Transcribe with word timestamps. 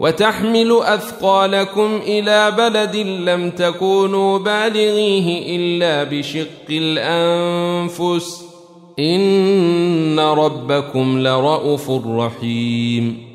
وتحمل 0.00 0.78
أثقالكم 0.82 2.00
إلى 2.06 2.50
بلد 2.50 2.96
لم 2.96 3.50
تكونوا 3.50 4.38
بالغيه 4.38 5.56
إلا 5.56 6.04
بشق 6.04 6.66
الأنفس. 6.70 8.44
إن 8.98 10.20
ربكم 10.20 11.18
لرءوف 11.18 11.90
رحيم. 12.06 13.26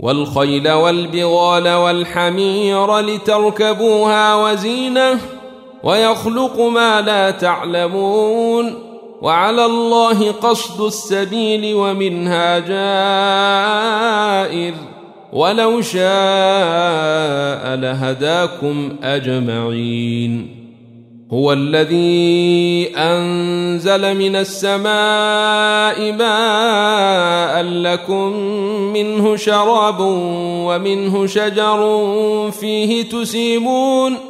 والخيل 0.00 0.70
والبغال 0.70 1.68
والحمير 1.68 2.98
لتركبوها 2.98 4.34
وزينة 4.34 5.18
ويخلق 5.84 6.60
ما 6.60 7.00
لا 7.00 7.30
تعلمون. 7.30 8.74
وعلى 9.22 9.64
الله 9.64 10.32
قصد 10.32 10.80
السبيل 10.80 11.74
ومنها 11.74 12.58
جائر. 12.58 14.74
ولو 15.32 15.80
شاء 15.80 16.00
لهداكم 17.76 18.96
أجمعين. 19.02 20.56
هو 21.32 21.52
الذي 21.52 22.92
أنزل 22.96 24.14
من 24.16 24.36
السماء 24.36 26.12
ماء 26.12 27.62
لكم 27.62 28.32
منه 28.92 29.36
شراب 29.36 30.00
ومنه 30.66 31.26
شجر 31.26 32.00
فيه 32.50 33.02
تسيمون. 33.02 34.29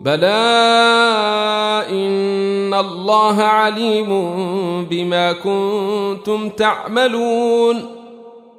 بلى 0.00 0.26
ان 1.90 2.74
الله 2.74 3.42
عليم 3.42 4.08
بما 4.84 5.32
كنتم 5.32 6.48
تعملون 6.48 7.76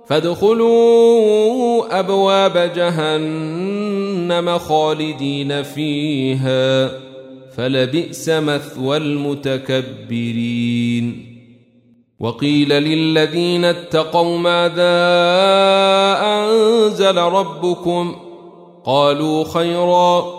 فادخلوا 0.07 2.00
ابواب 2.00 2.71
جهنم 2.75 4.57
خالدين 4.57 5.63
فيها 5.63 6.91
فلبئس 7.57 8.30
مثوى 8.30 8.97
المتكبرين 8.97 10.50
وقيل 12.19 12.69
للذين 12.69 13.65
اتقوا 13.65 14.38
ماذا 14.38 15.00
انزل 16.21 17.18
ربكم 17.18 18.15
قالوا 18.85 19.44
خيرا 19.44 20.38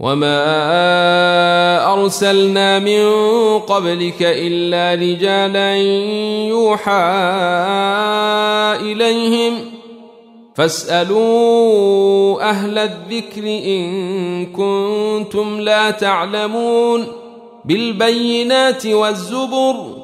وما 0.00 0.42
ارسلنا 1.92 2.78
من 2.78 3.04
قبلك 3.58 4.22
الا 4.22 4.94
رجالا 4.94 5.76
يوحى 6.48 6.92
اليهم 8.80 9.54
فاسالوا 10.54 12.42
أهل 12.50 12.78
الذكر 12.78 13.44
ان 13.46 14.46
كنتم 14.46 15.60
لا 15.60 15.90
تعلمون 15.90 17.06
بالبينات 17.64 18.86
والزبر 18.86 20.03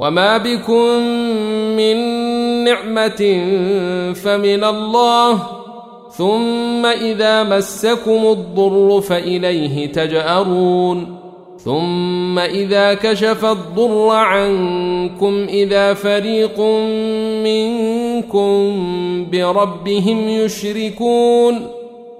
وما 0.00 0.38
بكم 0.38 0.98
من 1.76 1.96
نعمه 2.64 3.20
فمن 4.12 4.64
الله 4.64 5.42
ثم 6.10 6.86
اذا 6.86 7.42
مسكم 7.42 8.26
الضر 8.26 9.00
فاليه 9.00 9.92
تجارون 9.92 11.16
ثم 11.64 12.38
اذا 12.38 12.94
كشف 12.94 13.44
الضر 13.44 14.08
عنكم 14.08 15.46
اذا 15.48 15.94
فريق 15.94 16.60
منكم 17.44 18.76
بربهم 19.30 20.28
يشركون 20.28 21.79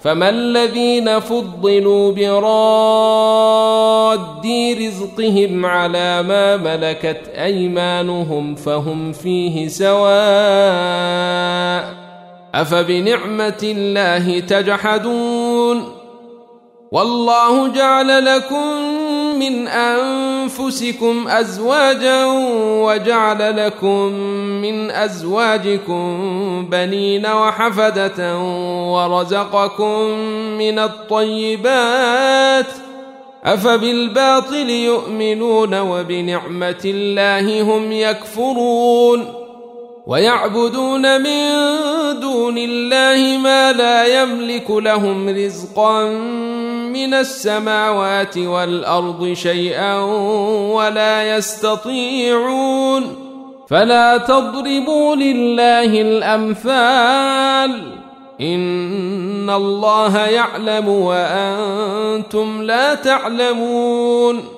فما 0.00 0.28
الذين 0.28 1.20
فضلوا 1.20 2.12
براد 2.12 3.58
رزقهم 4.80 5.66
على 5.66 6.22
ما 6.22 6.56
ملكت 6.56 7.20
أيمانهم 7.36 8.54
فهم 8.54 9.12
فيه 9.12 9.68
سواء 9.68 10.08
أفبنعمة 12.54 13.60
الله 13.62 14.40
تجحدون 14.40 15.92
والله 16.92 17.68
جعل 17.68 18.24
لكم 18.24 18.97
من 19.38 19.68
أنفسكم 19.68 21.28
أزواجا 21.28 22.24
وجعل 22.84 23.66
لكم 23.66 24.12
من 24.62 24.90
أزواجكم 24.90 26.66
بنين 26.70 27.26
وحفدة 27.26 28.38
ورزقكم 28.92 30.00
من 30.58 30.78
الطيبات 30.78 32.66
أفبالباطل 33.44 34.70
يؤمنون 34.70 35.80
وبنعمة 35.80 36.82
الله 36.84 37.62
هم 37.62 37.92
يكفرون 37.92 39.34
ويعبدون 40.06 41.20
من 41.20 41.40
دون 42.20 42.58
الله 42.58 43.38
ما 43.38 43.72
لا 43.72 44.22
يملك 44.22 44.70
لهم 44.70 45.28
رزقا 45.28 46.04
من 46.92 47.14
السماوات 47.14 48.38
والأرض 48.38 49.32
شيئا 49.32 50.00
ولا 50.72 51.36
يستطيعون 51.36 53.28
فلا 53.68 54.16
تضربوا 54.16 55.16
لله 55.16 56.00
الأمثال 56.00 57.82
إن 58.40 59.50
الله 59.50 60.18
يعلم 60.18 60.88
وأنتم 60.88 62.62
لا 62.62 62.94
تعلمون 62.94 64.57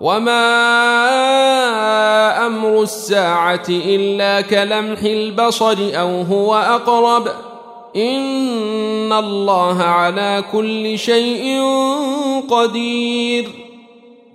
وما 0.00 0.46
أمر 2.46 2.82
الساعة 2.82 3.66
الا 3.68 4.40
كلمح 4.40 5.02
البصر 5.02 5.76
أو 5.80 6.22
هو 6.22 6.56
اقرب 6.56 7.28
ان 7.96 9.12
الله 9.12 9.82
على 9.82 10.44
كل 10.52 10.98
شيء 10.98 11.62
قدير 12.50 13.69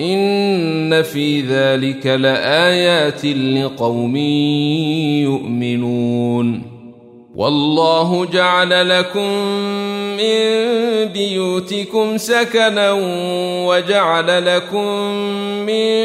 إن 0.00 1.02
في 1.02 1.40
ذلك 1.40 2.06
لآيات 2.06 3.24
لقوم 3.24 4.16
يؤمنون. 5.26 6.76
والله 7.36 8.26
جعل 8.26 8.88
لكم 8.88 9.30
من 10.16 10.46
بيوتكم 11.12 12.16
سكنا 12.16 12.92
وجعل 13.66 14.56
لكم 14.56 14.86
من 15.66 15.96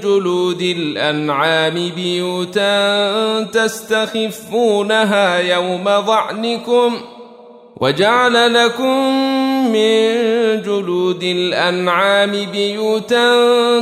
جلود 0.00 0.62
الأنعام 0.62 1.90
بيوتا 1.96 3.42
تستخفونها 3.42 5.38
يوم 5.38 5.84
ظعنكم 5.84 7.00
وجعل 7.80 8.54
لكم 8.54 8.96
من 9.68 10.62
جلود 10.62 11.22
الأنعام 11.22 12.30
بيوتا 12.52 13.30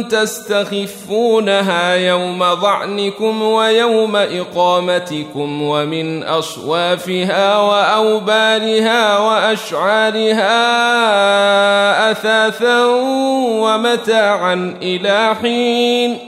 تستخفونها 0.03 1.95
يوم 1.95 2.55
ظعنكم 2.55 3.43
ويوم 3.43 4.17
إقامتكم 4.17 5.63
ومن 5.63 6.23
أصوافها 6.23 7.59
وأوبارها 7.59 9.19
وأشعارها 9.19 10.51
أثاثا 12.11 12.85
ومتاعا 13.61 14.77
إلى 14.83 15.37
حين 15.43 16.28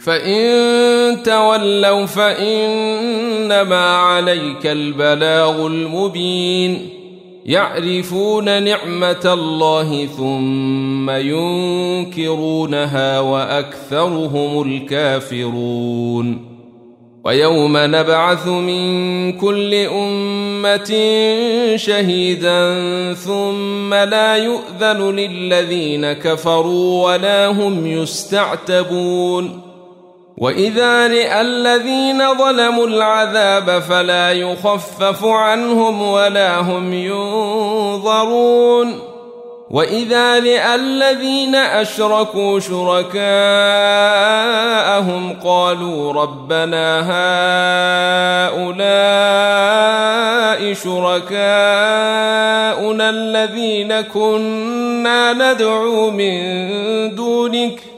فإن 0.00 1.22
تولوا 1.22 2.06
فإنما 2.06 3.96
عليك 3.96 4.66
البلاغ 4.66 5.66
المبين. 5.66 6.88
يعرفون 7.46 8.62
نعمة 8.62 9.20
الله 9.24 10.06
ثم 10.06 11.10
ينكرونها 11.10 13.20
وأكثرهم 13.20 14.62
الكافرون. 14.62 16.48
ويوم 17.24 17.76
نبعث 17.76 18.48
من 18.48 19.32
كل 19.32 19.74
أمة 19.74 20.90
شهيدا 21.76 22.74
ثم 23.14 23.94
لا 23.94 24.36
يؤذن 24.36 25.16
للذين 25.16 26.12
كفروا 26.12 27.06
ولا 27.06 27.46
هم 27.46 27.86
يستعتبون. 27.86 29.67
واذا 30.40 31.06
راى 31.06 31.40
الذين 31.40 32.34
ظلموا 32.34 32.86
العذاب 32.86 33.82
فلا 33.82 34.32
يخفف 34.32 35.24
عنهم 35.24 36.02
ولا 36.02 36.60
هم 36.60 36.92
ينظرون 36.92 38.38
واذا 39.70 40.38
راى 40.38 40.74
الذين 40.74 41.54
اشركوا 41.54 42.60
شركاءهم 42.60 43.18
قالوا 45.44 46.12
ربنا 46.12 47.00
هؤلاء 48.48 48.78
شركاؤنا 50.74 51.40
الذين 53.10 54.00
كنا 54.00 55.32
ندعو 55.32 56.10
من 56.10 57.14
دونك 57.14 57.97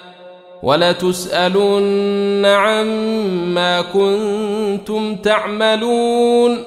ولتسألن 0.63 2.45
عما 2.45 3.81
كنتم 3.81 5.15
تعملون 5.15 6.63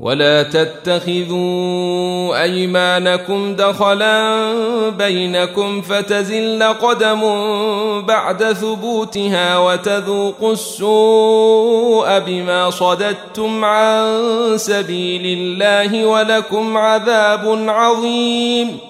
ولا 0.00 0.42
تتخذوا 0.42 2.42
أيمانكم 2.42 3.56
دخلا 3.56 4.52
بينكم 4.88 5.80
فتزل 5.80 6.62
قدم 6.62 7.20
بعد 8.00 8.52
ثبوتها 8.52 9.58
وتذوقوا 9.58 10.52
السوء 10.52 12.18
بما 12.18 12.70
صددتم 12.70 13.64
عن 13.64 14.08
سبيل 14.56 15.38
الله 15.38 16.06
ولكم 16.06 16.76
عذاب 16.76 17.64
عظيم 17.68 18.89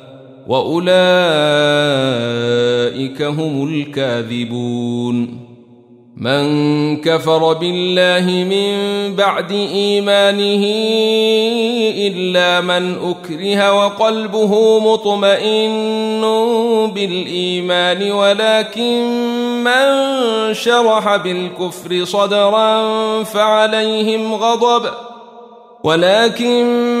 واولئك 0.51 0.91
هم 3.21 3.67
الكاذبون 3.67 5.41
من 6.17 6.97
كفر 7.01 7.53
بالله 7.53 8.25
من 8.43 8.75
بعد 9.15 9.51
ايمانه 9.51 10.65
الا 12.07 12.61
من 12.61 12.95
اكره 13.09 13.73
وقلبه 13.73 14.79
مطمئن 14.79 16.21
بالايمان 16.95 18.11
ولكن 18.11 19.03
من 19.63 19.83
شرح 20.53 21.15
بالكفر 21.15 22.05
صدرا 22.05 22.83
فعليهم 23.23 24.33
غضب 24.33 24.89
ولكن 25.83 27.00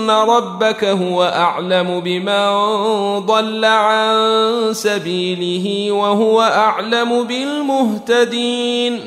ان 0.00 0.10
ربك 0.10 0.84
هو 0.84 1.22
اعلم 1.22 2.00
بمن 2.00 2.50
ضل 3.26 3.64
عن 3.64 4.68
سبيله 4.72 5.92
وهو 5.92 6.42
اعلم 6.42 7.22
بالمهتدين 7.22 9.00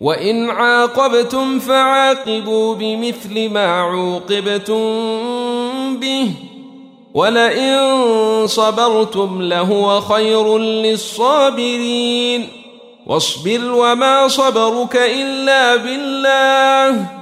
وان 0.00 0.50
عاقبتم 0.50 1.58
فعاقبوا 1.58 2.74
بمثل 2.74 3.50
ما 3.50 3.66
عوقبتم 3.66 4.80
به 5.96 6.30
ولئن 7.14 7.76
صبرتم 8.46 9.42
لهو 9.42 10.00
خير 10.00 10.58
للصابرين 10.58 12.48
واصبر 13.06 13.72
وما 13.72 14.28
صبرك 14.28 14.96
الا 14.96 15.76
بالله 15.76 17.21